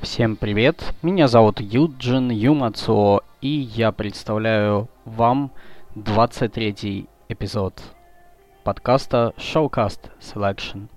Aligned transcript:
Всем 0.00 0.34
привет, 0.34 0.92
меня 1.02 1.28
зовут 1.28 1.60
Юджин 1.60 2.30
Юмацо, 2.32 3.20
и 3.40 3.48
я 3.48 3.92
представляю 3.92 4.88
вам 5.04 5.52
23 5.94 7.06
эпизод 7.28 7.80
подкаста 8.64 9.34
Showcast 9.36 10.10
Selection. 10.20 10.88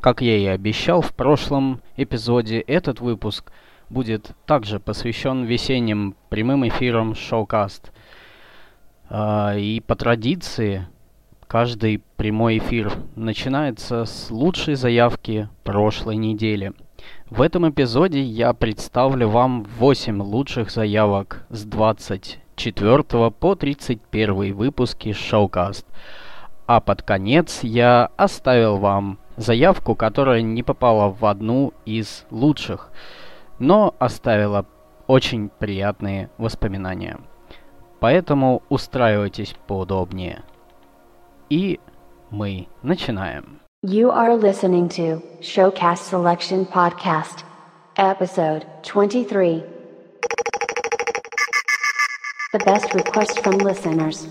Как 0.00 0.22
я 0.22 0.36
и 0.38 0.46
обещал 0.46 1.02
в 1.02 1.12
прошлом 1.12 1.82
эпизоде, 1.96 2.60
этот 2.60 3.00
выпуск 3.00 3.52
будет 3.90 4.30
также 4.46 4.80
посвящен 4.80 5.44
весенним 5.44 6.14
прямым 6.30 6.66
эфирам 6.66 7.12
Showcast. 7.12 7.90
А, 9.10 9.56
и 9.56 9.80
по 9.80 9.96
традиции, 9.96 10.86
каждый 11.46 12.02
прямой 12.16 12.58
эфир 12.58 12.92
начинается 13.16 14.04
с 14.04 14.30
лучшей 14.30 14.76
заявки 14.76 15.48
прошлой 15.64 16.16
недели– 16.16 16.72
в 17.30 17.42
этом 17.42 17.68
эпизоде 17.68 18.22
я 18.22 18.52
представлю 18.52 19.28
вам 19.28 19.64
8 19.78 20.20
лучших 20.22 20.70
заявок 20.70 21.44
с 21.50 21.64
24 21.64 23.30
по 23.30 23.54
31 23.54 24.54
выпуски 24.54 25.10
Showcast. 25.10 25.84
А 26.68 26.80
под 26.80 27.00
конец 27.00 27.60
я 27.62 28.10
оставил 28.18 28.76
вам 28.76 29.18
заявку, 29.38 29.94
которая 29.94 30.42
не 30.42 30.62
попала 30.62 31.08
в 31.08 31.24
одну 31.24 31.72
из 31.86 32.26
лучших, 32.30 32.90
но 33.58 33.94
оставила 33.98 34.66
очень 35.06 35.48
приятные 35.48 36.28
воспоминания. 36.36 37.20
Поэтому 38.00 38.62
устраивайтесь 38.68 39.54
поудобнее. 39.66 40.42
И 41.48 41.80
мы 42.28 42.68
начинаем. 42.82 43.60
You 43.82 44.10
are 44.10 44.38
listening 44.38 44.90
to 44.90 45.22
Showcast 45.40 46.10
Selection 46.10 46.66
Podcast, 46.70 47.44
episode 47.96 48.66
23. 48.82 49.64
The 52.52 52.58
best 52.66 52.92
request 52.92 53.42
from 53.42 53.56
listeners. 53.56 54.26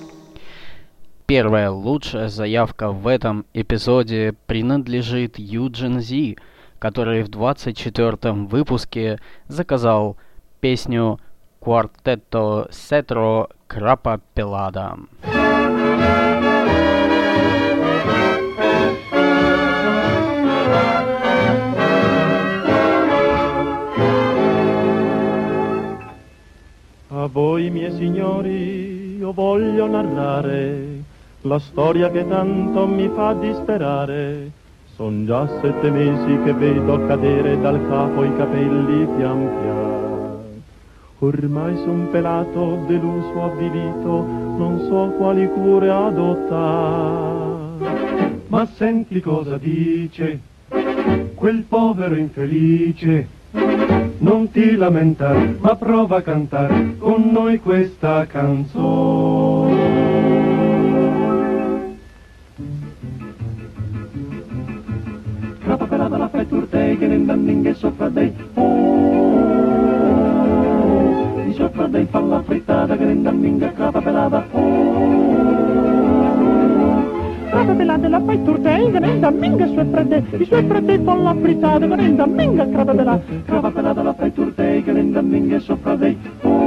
Первая 1.28 1.70
лучшая 1.70 2.30
заявка 2.30 2.90
в 2.92 3.06
этом 3.06 3.46
эпизоде 3.54 4.34
принадлежит 4.46 5.38
Юджин 5.38 6.00
Зи, 6.00 6.38
который 6.80 7.22
в 7.24 7.30
24-м 7.30 8.48
выпуске 8.48 9.20
заказал 9.50 10.16
песню 10.62 11.20
«Квартетто 11.60 12.70
Сетро 12.72 13.50
Крапа 13.68 14.22
Пелада». 14.36 14.96
A 27.10 27.28
voi 27.28 27.70
miei 27.70 27.92
signori 27.92 29.18
io 29.18 29.34
voglio 29.34 29.88
narrare 29.88 31.16
la 31.42 31.60
storia 31.60 32.10
che 32.10 32.28
tanto 32.28 32.88
mi 32.88 33.10
fa 33.14 33.34
disperare. 33.34 34.52
Son 34.96 35.26
già 35.26 35.48
sette 35.62 35.92
mesi 35.92 36.40
che 36.44 36.54
vedo 36.54 37.06
cadere 37.06 37.60
dal 37.60 37.80
capo 37.88 38.24
i 38.24 38.36
capelli 38.36 39.06
pian 39.16 39.50
pian. 39.62 40.64
Ormai 41.20 41.76
son 41.78 42.10
pelato, 42.12 42.84
deluso, 42.88 43.44
avvilito, 43.44 44.24
non 44.58 44.86
so 44.88 45.14
quali 45.18 45.48
cure 45.50 45.90
adottare. 45.90 47.76
Ma 48.48 48.66
senti 48.66 49.20
cosa 49.20 49.58
dice 49.58 50.40
quel 51.36 51.64
povero 51.68 52.16
infelice 52.16 53.28
non 54.20 54.50
ti 54.52 54.76
lamentare, 54.76 55.56
ma 55.60 55.76
prova 55.76 56.18
a 56.18 56.22
cantare 56.22 56.96
con 56.98 57.30
noi 57.32 57.60
questa 57.60 58.26
canzone. 58.26 59.57
Rapapela 65.68 66.08
da 66.08 66.18
la 66.18 66.30
fai 66.30 66.48
turtei, 66.48 66.98
che 66.98 67.08
nem 67.08 67.26
ninguém 67.26 67.76
sopra 67.76 68.08
dei. 68.08 68.34
Oh, 68.54 68.64
di 71.44 71.52
sopra 71.54 71.88
dei 71.88 72.06
fa 72.06 72.20
la 72.22 72.42
frittata, 72.42 72.96
che 72.96 73.04
nem 73.04 73.22
ninguém 73.22 73.74
crapapela 73.74 74.30
da. 74.30 74.46
Oh, 74.52 75.28
rapapela 77.52 77.76
pelata 77.76 78.08
la 78.08 78.22
fai 78.22 78.44
turtei, 78.44 78.92
che 78.92 79.00
nem 79.00 79.20
ninguém 79.20 79.76
sopra 79.76 80.04
dei. 80.04 80.24
i 80.40 80.46
suoi 80.46 80.64
dei 80.86 81.00
fa 81.04 81.16
la 81.16 81.36
frittata, 81.36 81.86
che 81.86 81.96
nem 81.96 82.16
ninguém 82.16 82.72
crapapela. 82.72 83.20
Crapapela 83.46 83.94
da 83.94 84.04
la 84.04 84.14
fai 84.14 84.32
turtei, 84.32 84.84
che 84.84 84.92
nem 84.94 85.12
ninguém 85.12 85.60
sopra 85.60 85.98
dei. 85.98 86.18
Oh, 86.44 86.67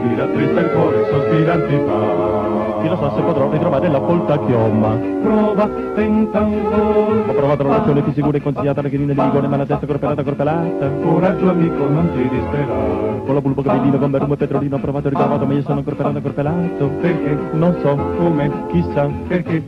tira 0.00 0.26
triste 0.26 0.60
il 0.60 0.70
cuore, 0.70 1.06
sospirare 1.10 1.66
ti 1.66 1.76
fa. 1.86 2.56
Chi 2.80 2.88
lo 2.88 2.96
sa 2.96 3.12
se 3.14 3.20
potrò 3.22 3.50
ritrovare 3.50 3.88
la 3.88 3.98
volta 3.98 4.38
chioma. 4.46 4.94
Prova, 5.22 5.68
tenta 5.94 6.38
ancora. 6.38 7.30
Ho 7.30 7.34
provato 7.34 7.62
la 7.64 7.68
relazione 7.70 8.02
più 8.02 8.12
sicura 8.12 8.36
e 8.36 8.40
consigliata 8.42 8.82
la 8.82 8.88
chirina 8.88 9.12
di 9.12 9.20
ligone, 9.20 9.48
ma 9.48 9.56
la 9.56 9.66
testa 9.66 9.86
corpelata, 9.86 10.22
corpelata. 10.22 10.88
Coraggio 11.02 11.50
amico, 11.50 11.88
non 11.88 12.10
ti 12.12 12.28
disperare. 12.28 13.22
Con 13.26 13.34
la 13.34 13.40
bulbo 13.40 13.62
capellino, 13.62 13.98
con 13.98 14.10
berumo 14.10 14.34
e 14.34 14.36
petrolino, 14.36 14.76
ho 14.76 14.78
provato 14.78 15.08
e 15.08 15.10
ritrovato, 15.10 15.44
ma 15.44 15.52
io 15.52 15.62
sono 15.62 15.82
corpelato, 15.82 16.20
corpelato. 16.20 16.88
Perché? 17.00 17.38
Non 17.52 17.76
so, 17.82 17.96
come, 18.16 18.50
chissà, 18.68 19.10
perché. 19.26 19.64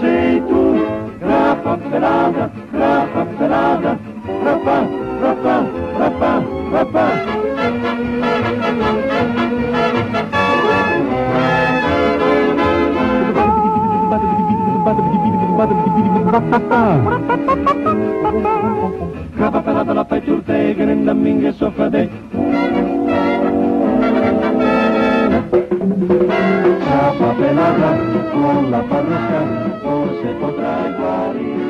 Sei 0.00 0.42
tu, 0.48 0.76
grappa 1.18 1.76
pelata, 1.90 2.50
grappa 2.72 3.24
pelata, 3.38 3.98
grappa, 4.42 4.86
grappa, 5.18 5.64
grappa, 5.96 6.30
grappa. 6.70 7.04
Grappa 19.36 19.60
pelata 19.62 19.92
la 19.92 20.04
fai 20.04 20.22
turte, 20.22 20.74
che 20.74 20.84
ne 20.84 21.14
minga 21.14 21.52
soffra 21.52 21.88
Capa 26.00 27.36
pelada 27.36 27.90
con 28.32 28.70
la 28.70 28.82
parrusca 28.88 29.40
no 29.84 30.06
se 30.22 30.28
podrá 30.40 30.88
guarir. 30.96 31.60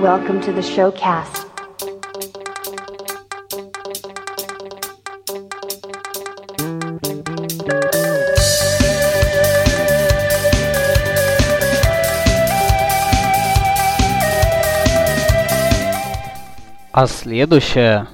Welcome 0.00 0.40
to 0.42 0.52
the 0.52 0.62
showcast. 0.62 1.46
А 16.92 17.06
следующая 17.08 18.06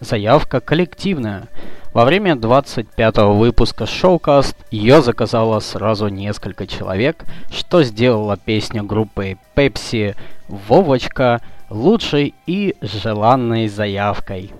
заявка 0.00 0.60
коллективная– 0.60 1.48
во 1.96 2.04
время 2.04 2.34
25-го 2.34 3.32
выпуска 3.32 3.84
Showcast 3.84 4.54
ее 4.70 5.00
заказало 5.00 5.60
сразу 5.60 6.08
несколько 6.08 6.66
человек, 6.66 7.24
что 7.50 7.82
сделало 7.82 8.36
песню 8.36 8.84
группы 8.84 9.38
Pepsi 9.54 10.14
«Вовочка» 10.46 11.40
лучшей 11.70 12.34
и 12.44 12.76
желанной 12.82 13.68
заявкой. 13.68 14.52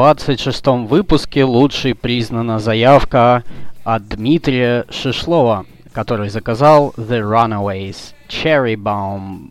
26 0.00 0.66
выпуске 0.88 1.44
лучшей 1.44 1.94
признана 1.94 2.58
заявка 2.58 3.44
от 3.84 4.08
Дмитрия 4.08 4.86
Шишлова, 4.88 5.66
который 5.92 6.30
заказал 6.30 6.94
The 6.96 7.20
Runaways 7.20 8.14
Cherry 8.26 8.76
Bomb. 8.76 9.50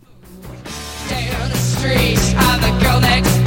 Down 1.08 1.50
the 1.52 1.56
street, 1.56 2.18
I'm 2.36 2.60
the 2.62 2.84
girl 2.84 3.00
next 3.00 3.39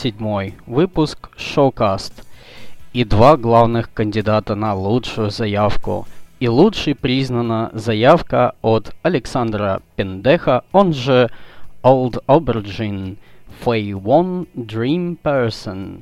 27 0.00 0.54
выпуск 0.66 1.28
«Шоукаст» 1.36 2.24
и 2.94 3.04
два 3.04 3.36
главных 3.36 3.92
кандидата 3.92 4.54
на 4.54 4.74
лучшую 4.74 5.30
заявку. 5.30 6.06
И 6.38 6.48
лучшей 6.48 6.94
признана 6.94 7.70
заявка 7.74 8.54
от 8.62 8.94
Александра 9.02 9.82
Пендеха, 9.96 10.64
он 10.72 10.94
же 10.94 11.28
Old 11.82 12.24
Aubergine, 12.26 13.18
Fay 13.62 13.90
One 13.92 14.46
Dream 14.56 15.18
Person. 15.22 16.00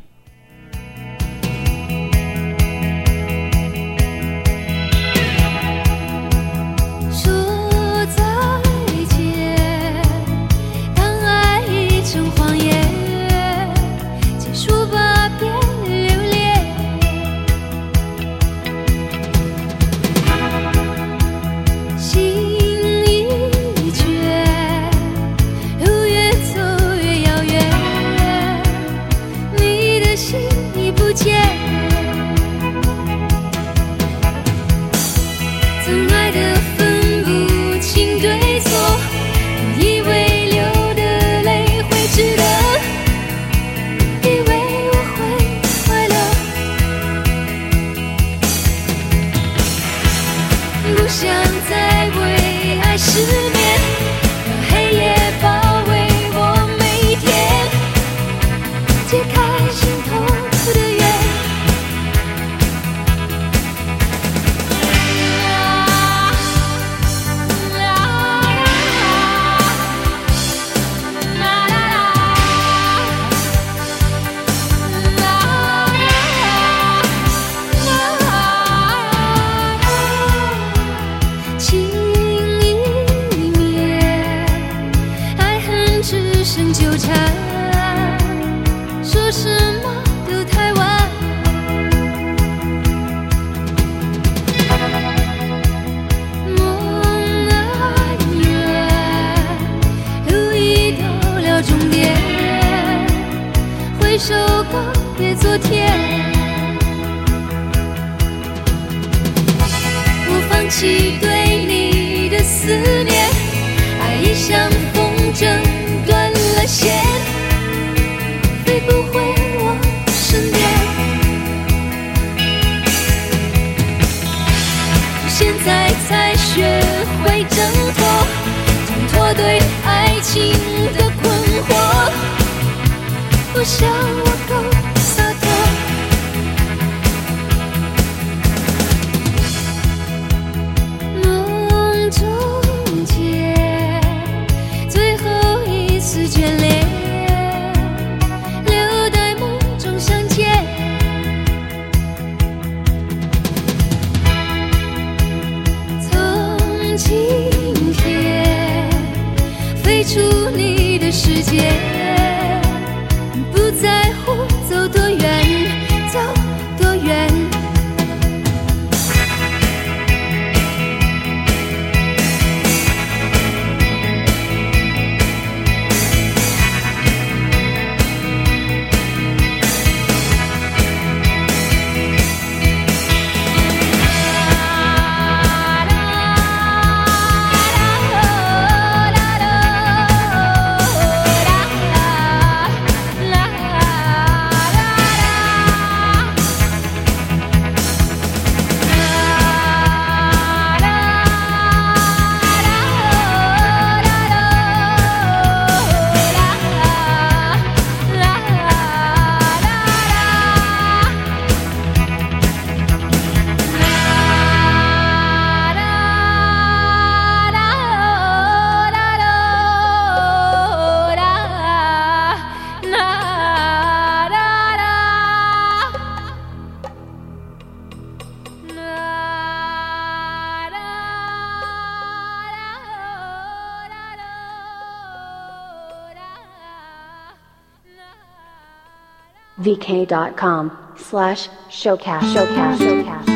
vk.com 239.68 240.72
slash 240.96 241.50
showcast. 241.68 242.22
Showcast. 242.32 242.78
Showcast. 242.78 243.28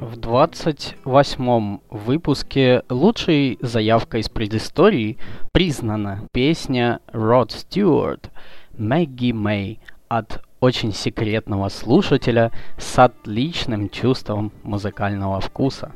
В 0.00 0.16
28 0.16 1.78
выпуске 1.90 2.82
лучшей 2.88 3.58
заявкой 3.60 4.22
из 4.22 4.28
предыстории 4.28 5.18
признана 5.52 6.26
песня 6.32 7.00
Род 7.12 7.52
Стюарт– 7.52 8.30
Мэгги 8.78 9.32
Мэй 9.32 9.80
от 10.08 10.42
очень 10.60 10.92
секретного 10.92 11.68
слушателя 11.68 12.52
с 12.78 12.98
отличным 12.98 13.88
чувством 13.88 14.52
музыкального 14.62 15.40
вкуса. 15.40 15.92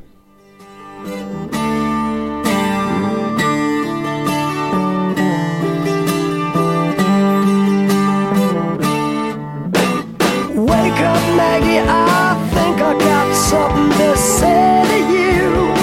Wake 10.55 11.01
up, 11.01 11.21
Maggie, 11.35 11.79
I 11.79 12.35
think 12.53 12.81
I 12.81 12.93
got 12.97 13.35
something 13.35 13.91
to 13.99 14.17
say 14.17 14.83
to 14.87 14.99
you. 15.13 15.73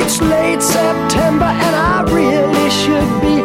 It's 0.00 0.20
late 0.20 0.62
September 0.62 1.44
and 1.44 1.76
I 1.76 2.02
really 2.10 2.70
should 2.70 3.20
be 3.20 3.41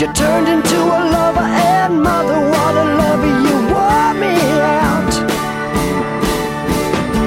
You 0.00 0.10
turned 0.14 0.48
into 0.48 0.78
a 0.80 1.00
lover 1.12 1.40
and 1.40 2.02
mother, 2.02 2.40
what 2.48 2.74
a 2.74 2.84
lover, 3.00 3.32
you 3.44 3.56
wore 3.68 4.14
me 4.14 4.32
out. 4.80 5.12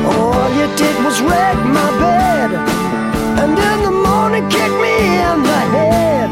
All 0.09 0.49
you 0.57 0.65
did 0.75 0.95
was 1.05 1.21
wreck 1.21 1.55
my 1.67 1.89
bed, 1.99 2.51
and 3.41 3.51
in 3.51 3.83
the 3.83 3.91
morning 3.91 4.49
kicked 4.49 4.79
me 4.81 4.95
in 5.29 5.43
the 5.43 5.61
head. 5.75 6.29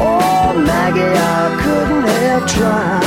Oh, 0.00 0.52
Maggie, 0.66 1.00
I 1.00 1.56
couldn't 1.62 2.08
have 2.08 2.44
tried. 2.48 3.01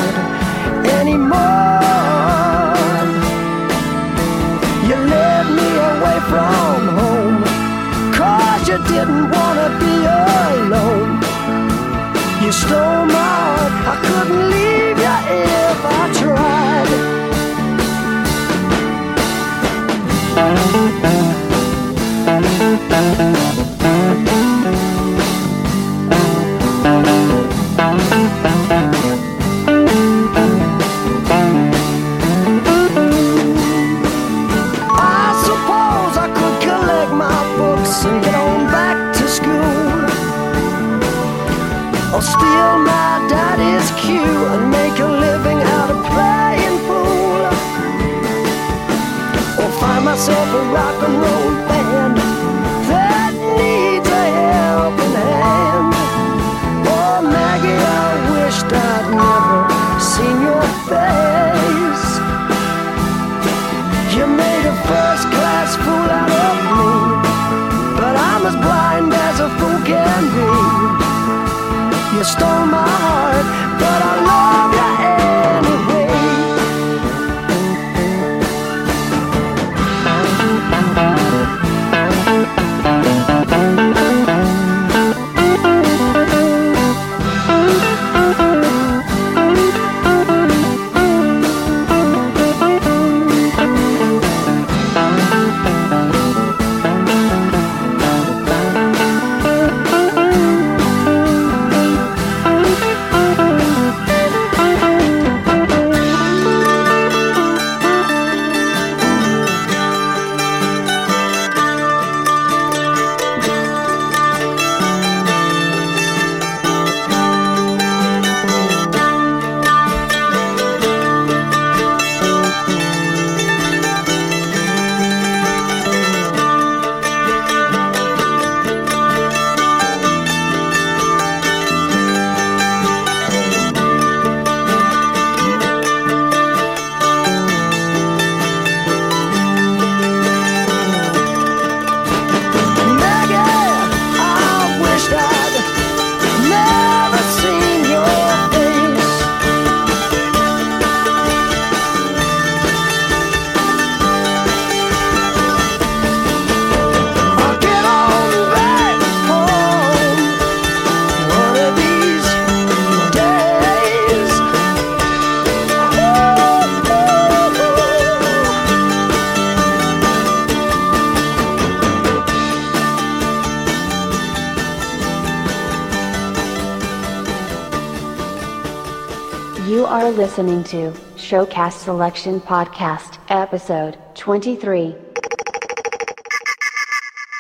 Listening 180.36 180.64
to 180.66 180.92
Showcast 181.16 181.86
Selection 181.86 182.42
Podcast, 182.42 183.20
episode 183.30 183.98
23. 184.16 184.94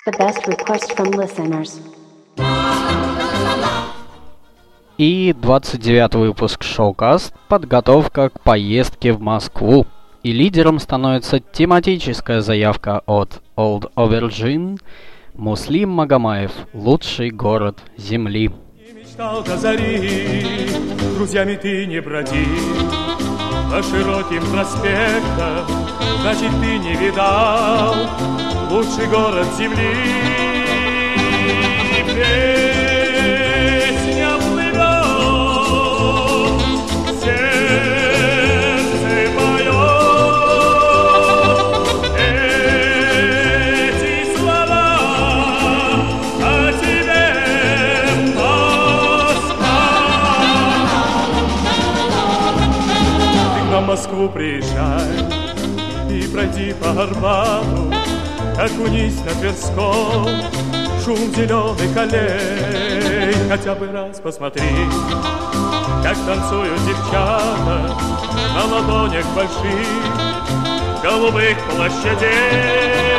The 0.05 0.12
best 0.17 0.47
request 0.47 0.95
from 0.95 1.12
listeners. 1.12 1.81
И 4.97 5.34
29 5.34 6.15
выпуск 6.15 6.63
шоукаст 6.63 7.34
«Подготовка 7.49 8.29
к 8.29 8.39
поездке 8.39 9.12
в 9.12 9.19
Москву». 9.19 9.86
И 10.23 10.31
лидером 10.31 10.79
становится 10.79 11.41
тематическая 11.41 12.39
заявка 12.39 13.01
от 13.05 13.41
Old 13.58 13.91
Aubergine 13.95 14.79
Муслим 15.34 15.89
Магомаев 15.89 16.51
«Лучший 16.73 17.29
город 17.29 17.79
Земли». 17.97 18.51
Мечтал 19.15 19.43
до 19.43 19.58
зари, 19.58 20.67
друзьями 21.15 21.56
ты 21.56 21.86
не 21.86 22.01
броди 22.01 22.45
По 23.71 23.82
широким 23.82 24.43
проспектам, 24.51 25.65
значит 26.19 26.51
ты 26.60 26.78
не 26.80 26.95
видал 26.95 27.95
Лучший 28.69 29.08
город 29.08 29.47
земли. 29.58 29.95
Песня 32.06 32.94
Москву 54.15 54.30
приезжай 54.30 55.28
и 56.10 56.25
пройди 56.28 56.73
по 56.73 56.91
Арбату, 56.91 57.93
окунись 58.58 59.19
на 59.25 59.32
Тверском, 59.41 60.25
шум 61.04 61.17
зеленых 61.36 61.97
аллей, 61.97 63.34
хотя 63.49 63.75
бы 63.75 63.91
раз 63.91 64.21
посмотри, 64.21 64.63
как 66.01 66.15
танцуют 66.25 66.80
девчата 66.86 67.93
на 68.54 68.63
ладонях 68.63 69.25
больших 69.36 69.86
голубых 71.04 71.58
площадей. 71.75 73.15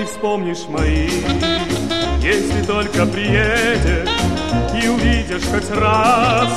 Ты 0.00 0.06
вспомнишь 0.06 0.66
мои, 0.68 1.10
если 2.22 2.64
только 2.66 3.04
приедешь 3.04 4.08
и 4.82 4.88
увидишь 4.88 5.42
хоть 5.42 5.70
раз 5.76 6.48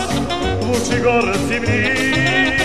лучший 0.62 1.01
город 1.01 1.38
земли. 1.49 2.62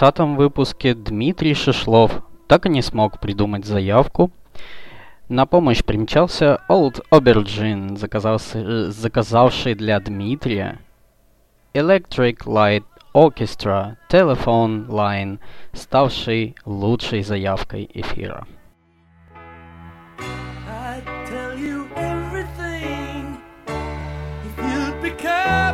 20 0.00 0.18
выпуске 0.38 0.94
Дмитрий 0.94 1.52
Шишлов 1.52 2.22
так 2.48 2.64
и 2.64 2.70
не 2.70 2.80
смог 2.80 3.20
придумать 3.20 3.66
заявку. 3.66 4.30
На 5.28 5.44
помощь 5.44 5.84
примчался 5.84 6.60
Old 6.70 7.02
Aubergine, 7.10 7.98
э, 8.54 8.90
заказавший 8.90 9.74
для 9.74 10.00
Дмитрия 10.00 10.78
Electric 11.74 12.46
Light 12.46 12.84
Orchestra 13.12 13.96
Telephone 14.10 14.86
Line, 14.86 15.38
ставший 15.74 16.56
лучшей 16.64 17.22
заявкой 17.22 17.90
эфира. 17.92 18.46
I'd 20.18 21.04
tell 21.26 21.58
you 21.58 21.86
everything 21.96 23.36
if 24.46 24.56
you'd 24.64 25.02
become 25.02 25.69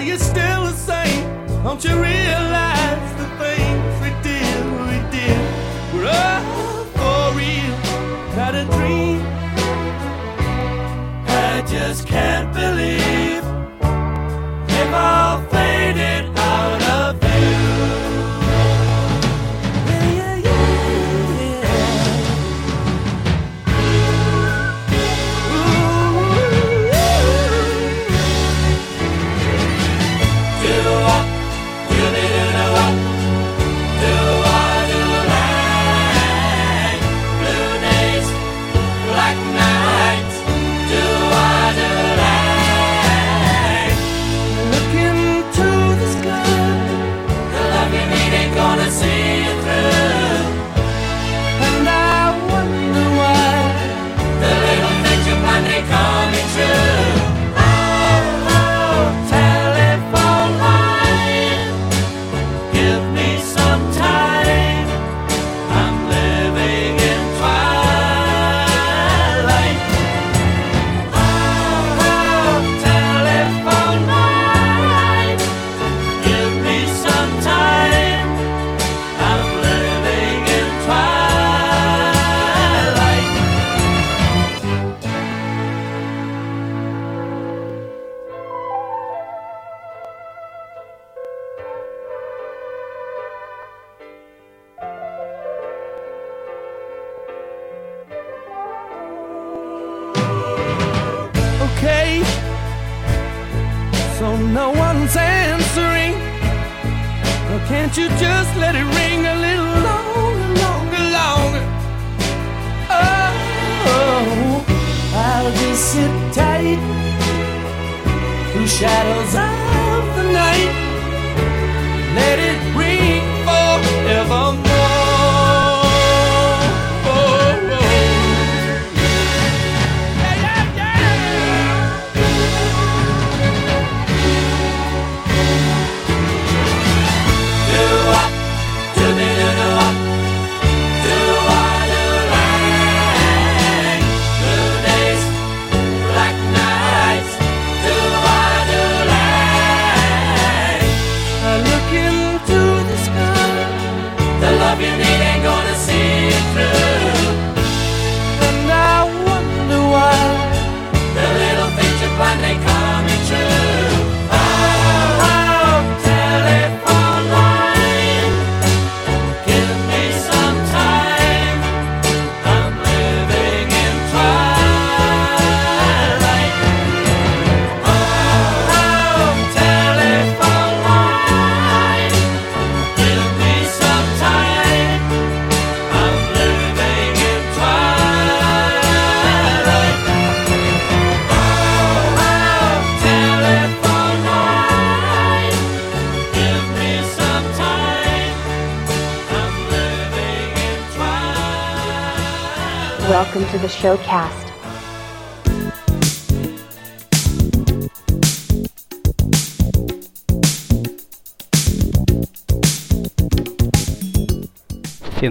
Are 0.00 0.02
you 0.02 0.16
still 0.16 0.64
the 0.64 0.72
same? 0.72 1.28
Don't 1.62 1.84
you 1.84 1.90
realize 1.90 3.12
the 3.18 3.28
things 3.36 4.00
we 4.00 4.08
did, 4.22 4.64
we 4.88 4.96
did 5.10 5.38
were 5.92 6.08
all 6.08 6.84
for 6.96 7.36
real, 7.36 7.76
not 8.34 8.54
a 8.54 8.64
dream. 8.64 9.20
I 11.26 11.62
just 11.66 12.06
can't 12.06 12.50
believe. 12.54 12.99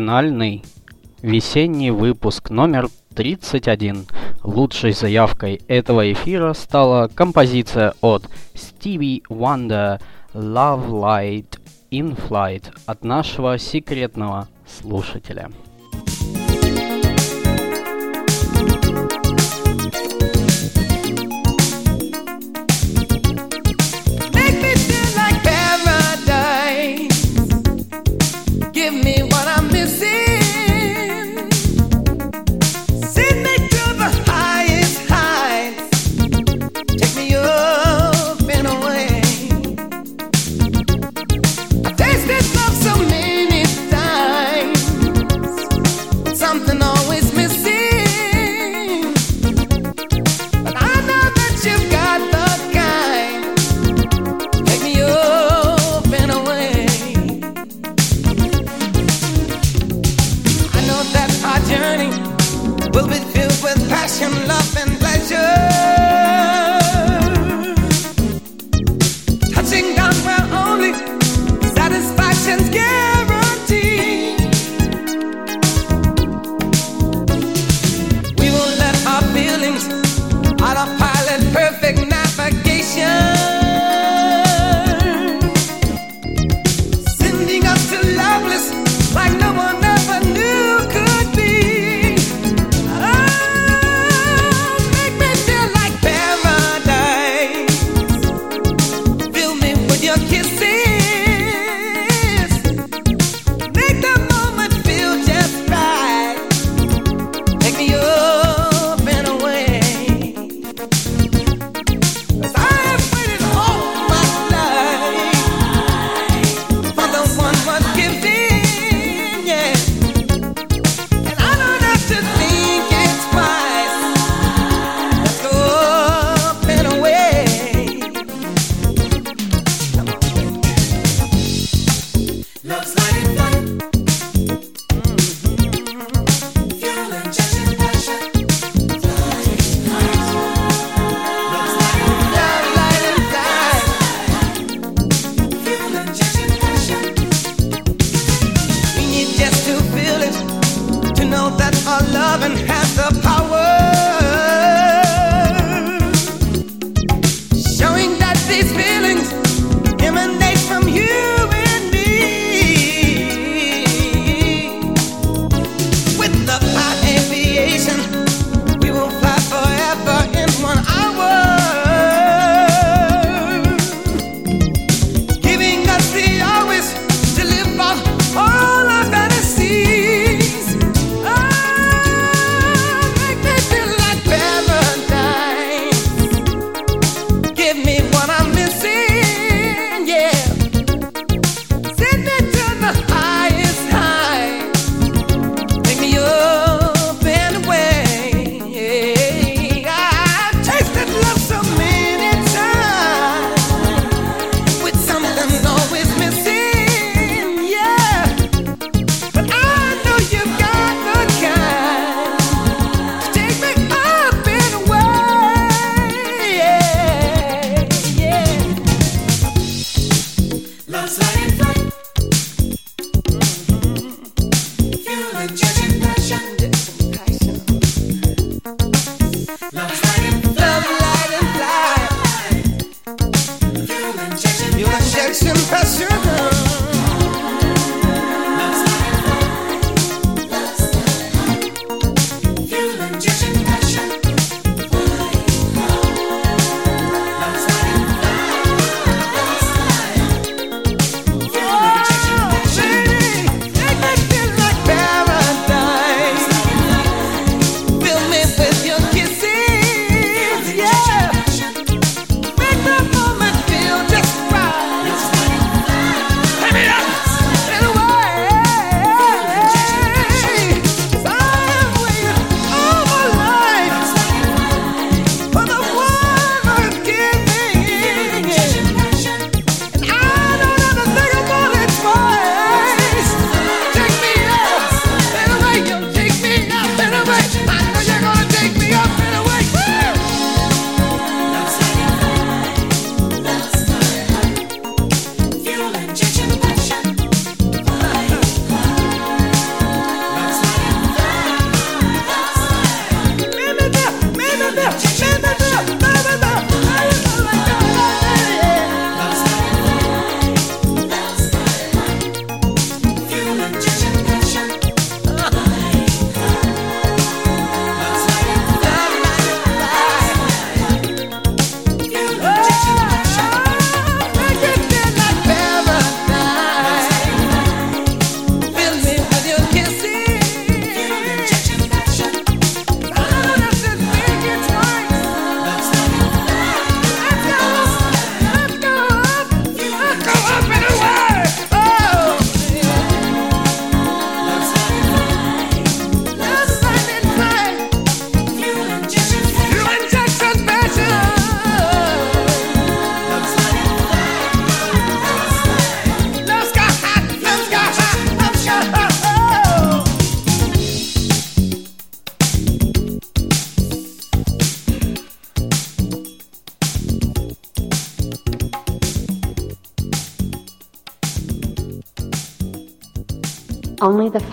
национальный 0.10 0.64
весенний 1.22 1.92
выпуск 1.92 2.50
номер 2.50 2.88
31. 3.14 4.08
Лучшей 4.44 4.94
заявкой 4.94 5.62
этого 5.68 6.12
эфира 6.12 6.54
стала 6.54 7.10
композиция 7.14 7.94
от 8.02 8.28
Stevie 8.56 9.22
Wonder 9.30 10.02
Love 10.34 10.90
Light 10.90 11.60
in 11.92 12.18
Flight 12.28 12.74
от 12.88 13.04
нашего 13.04 13.60
секретного 13.60 14.48
слушателя. 14.66 15.52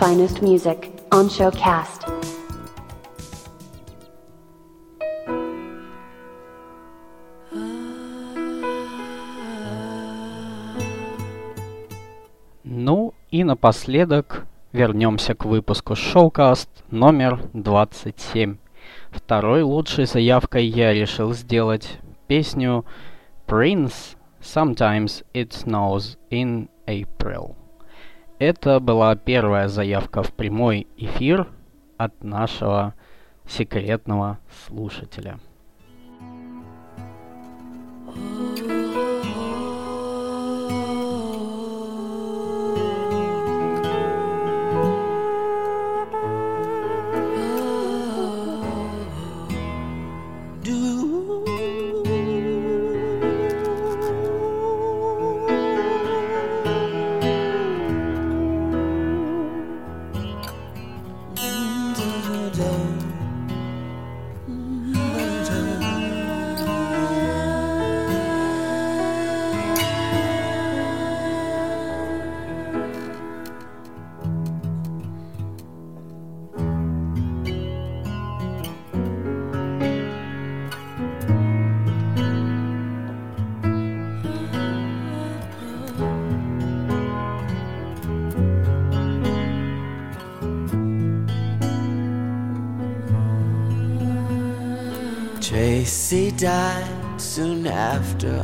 Finest 0.07 0.41
music 0.41 0.89
on 1.11 1.27
Showcast. 1.27 2.07
Ну 12.63 13.13
и 13.31 13.43
напоследок 13.43 14.45
вернемся 14.71 15.35
к 15.35 15.43
выпуску 15.43 15.93
Showcast 15.93 16.69
номер 16.89 17.41
27. 17.51 18.57
Второй 19.11 19.63
лучшей 19.63 20.05
заявкой 20.05 20.67
я 20.67 20.93
решил 20.93 21.33
сделать 21.33 21.97
песню 22.27 22.85
Prince 23.45 24.15
Sometimes 24.41 25.25
It 25.33 25.49
Snows 25.49 26.17
in 26.31 26.69
April. 26.85 27.66
Это 28.39 28.79
была 28.79 29.15
первая 29.15 29.67
заявка 29.67 30.21
в 30.21 30.31
прямой 30.31 30.85
эфир 30.95 31.47
от 31.97 32.23
нашего 32.23 32.93
секретного 33.47 34.37
слушателя. 34.67 35.39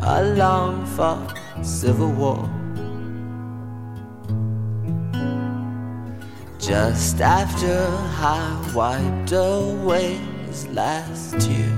A 0.06 0.36
long 0.36 0.86
fought 0.86 1.34
civil 1.62 2.12
war. 2.12 2.50
Just 6.60 7.22
after 7.22 7.88
I 8.20 8.72
wiped 8.76 9.32
away 9.32 10.16
his 10.48 10.68
last 10.68 11.40
tear. 11.40 11.72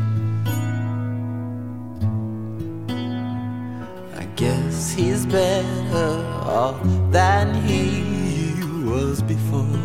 I 4.18 4.26
guess 4.36 4.94
he's 4.94 5.26
better 5.28 6.26
off 6.46 6.82
than 7.12 7.54
he 7.64 8.64
was 8.86 9.22
before. 9.22 9.82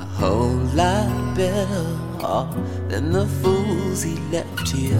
A 0.00 0.04
whole 0.04 0.60
lot 0.74 1.36
better 1.36 2.01
than 2.88 3.10
the 3.10 3.26
fools 3.26 4.02
he 4.02 4.14
left 4.30 4.68
here. 4.68 4.94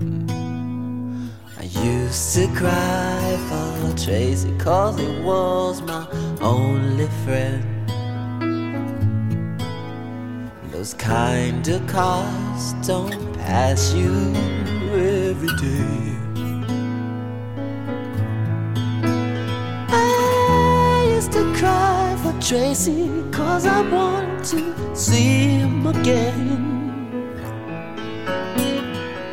Hmm. 0.00 1.28
I 1.58 1.64
used 1.64 2.34
to 2.34 2.48
cry 2.48 3.38
for 3.48 3.96
Tracy 3.96 4.52
cause 4.58 4.98
he 4.98 5.20
was 5.20 5.80
my 5.82 6.06
only 6.40 7.06
friend. 7.24 7.62
Those 10.72 10.94
kind 10.94 11.66
of 11.68 11.86
cars 11.86 12.72
don't 12.84 13.34
pass 13.34 13.94
you 13.94 14.34
every 14.92 15.54
day. 15.58 16.21
For 22.22 22.32
Tracy 22.40 23.10
cause 23.32 23.66
I 23.66 23.80
wanted 23.90 24.44
to 24.44 24.96
see 24.96 25.58
him 25.58 25.86
again. 25.86 26.70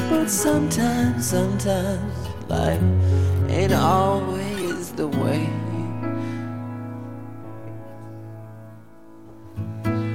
But 0.10 0.28
sometimes, 0.28 1.30
sometimes 1.30 2.14
life 2.48 2.82
ain't 3.48 3.74
always 3.74 4.92
the 4.94 5.08
way. 5.08 5.48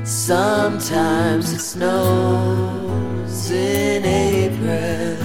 Sometimes 0.04 1.52
it 1.52 1.60
snows 1.60 3.50
in 3.50 4.04
April. 4.04 5.16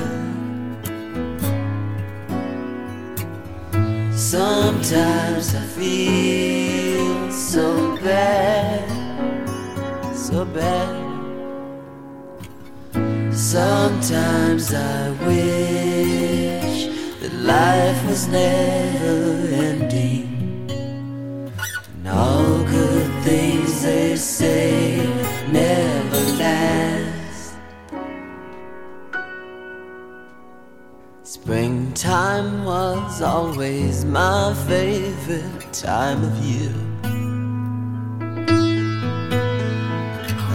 Sometimes 4.16 5.56
I 5.56 5.62
feel 5.76 6.59
so 7.50 7.97
bad, 8.04 8.86
so 10.16 10.45
bad. 10.45 10.93
Sometimes 13.34 14.72
I 14.72 15.10
wish 15.26 16.89
that 17.22 17.34
life 17.34 18.06
was 18.08 18.28
never 18.28 19.47
ending. 19.68 20.70
And 21.95 22.08
all 22.08 22.64
good 22.66 23.12
things 23.24 23.82
they 23.82 24.16
say 24.16 24.97
never 25.52 26.22
last. 26.38 27.56
Springtime 31.24 32.64
was 32.64 33.24
always 33.24 34.06
my 34.06 34.54
favorite 34.68 35.74
time 35.74 36.24
of 36.24 36.38
year. 36.45 36.89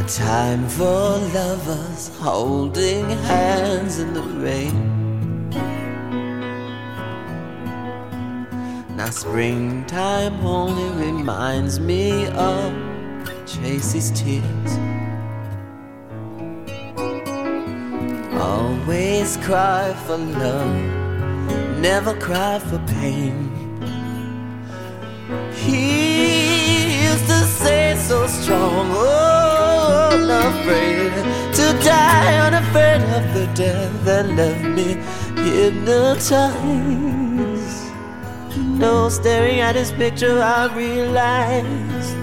Time 0.06 0.68
for 0.68 1.16
lovers 1.32 2.10
holding 2.18 3.08
hands 3.08 3.98
in 3.98 4.12
the 4.12 4.20
rain. 4.20 5.48
Now, 8.96 9.08
springtime 9.08 10.44
only 10.44 11.06
reminds 11.06 11.80
me 11.80 12.26
of 12.26 12.70
Tracy's 13.46 14.10
tears. 14.10 14.72
Always 18.34 19.38
cry 19.38 19.94
for 20.06 20.18
love, 20.18 21.80
never 21.80 22.14
cry 22.20 22.58
for 22.58 22.78
pain. 23.00 23.50
He 25.54 27.04
used 27.04 27.26
to 27.26 27.40
say 27.46 27.96
so 27.96 28.26
strong, 28.26 28.90
oh, 28.92 29.43
unafraid 30.30 31.12
to 31.54 31.66
die, 31.84 32.38
unafraid 32.46 33.02
of 33.02 33.34
the 33.34 33.46
death 33.54 34.04
that 34.04 34.26
left 34.30 34.64
me 34.64 34.96
hypnotized. 35.42 36.54
No, 38.56 39.08
staring 39.08 39.60
at 39.60 39.74
his 39.74 39.92
picture, 39.92 40.40
I 40.40 40.74
realized. 40.74 42.16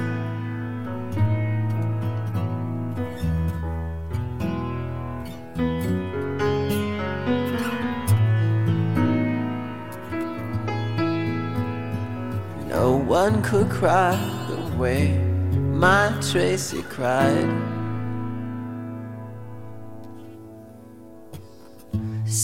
No 12.67 12.95
one 12.95 13.41
could 13.43 13.69
cry 13.69 14.15
the 14.49 14.77
way 14.77 15.17
my 15.53 16.13
Tracy 16.21 16.81
cried. 16.83 17.80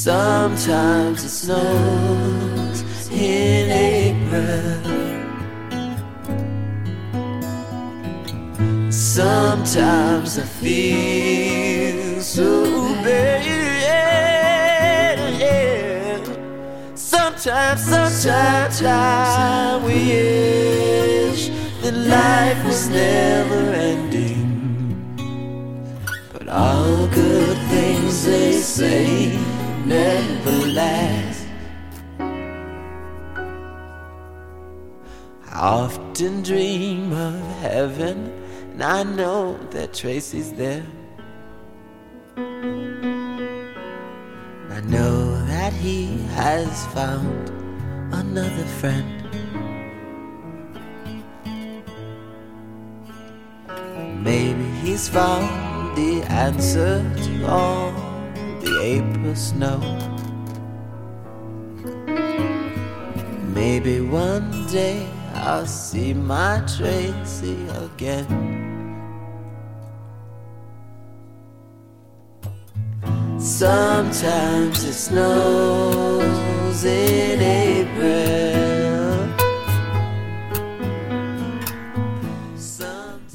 Sometimes 0.07 1.19
it 1.25 1.29
snows 1.29 2.79
in 3.11 3.69
April. 3.69 4.79
Sometimes 8.89 10.39
I 10.39 10.43
feel 10.43 12.21
so 12.21 12.71
bad. 13.03 13.43
Sometimes, 16.95 17.81
sometimes 17.81 18.81
I 18.83 19.81
wish 19.83 21.49
that 21.81 21.93
life 21.93 22.63
was 22.65 22.87
never 22.87 23.73
ending. 23.73 24.47
But 26.31 26.47
all 26.47 27.07
good 27.07 27.57
things 27.67 28.23
they 28.23 28.53
say 28.53 29.46
never 29.87 30.67
last. 30.67 31.47
I 35.49 35.59
often 35.59 36.43
dream 36.43 37.13
of 37.13 37.39
heaven, 37.61 38.31
and 38.73 38.83
I 38.83 39.03
know 39.03 39.57
that 39.71 39.93
Tracy's 39.93 40.51
there. 40.53 40.85
I 44.75 44.81
know 44.81 45.45
that 45.45 45.71
he 45.73 46.17
has 46.35 46.85
found 46.87 47.49
another 48.13 48.65
friend. 48.79 49.13
Maybe 54.21 54.65
he's 54.81 55.07
found 55.07 55.47
the 55.95 56.23
answer 56.23 57.01
to 57.23 57.47
all 57.47 58.06
April 58.81 59.35
snow. 59.35 59.79
Maybe 63.53 64.01
one 64.01 64.67
day 64.71 65.07
I'll 65.33 65.65
see 65.65 66.13
my 66.13 66.61
Tracy 66.67 67.57
again. 67.69 68.57
Sometimes 73.39 74.83
it 74.83 74.93
snows 74.93 76.83
in 76.83 77.41
April. 77.41 78.77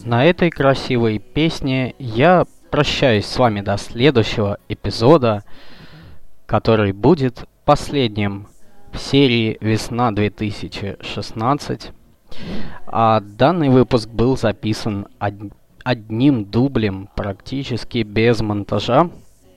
На 0.05 0.27
этой 0.27 0.51
красивой 0.51 1.19
песне 1.19 1.95
я 1.99 2.45
прощаюсь 2.73 3.27
с 3.27 3.39
вами 3.39 3.61
до 3.61 3.77
следующего 3.77 4.57
эпизода, 4.67 5.45
который 6.47 6.93
будет 6.93 7.45
последним 7.67 8.49
в 8.93 8.99
серии 8.99 9.59
«Весна 9.61 10.11
2016». 10.11 11.93
А 12.87 13.21
данный 13.21 13.69
выпуск 13.69 14.09
был 14.09 14.39
записан 14.39 15.07
од- 15.21 15.53
одним 15.85 16.47
дублем, 16.47 17.11
практически 17.15 18.05
без 18.05 18.41
монтажа, 18.41 19.11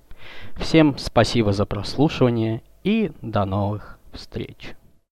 Всем 0.57 0.97
спасибо 0.97 1.53
за 1.53 1.67
прослушивание 1.67 2.63
и 2.83 3.11
до 3.21 3.45
новых 3.45 3.99
встреч. 4.11 4.73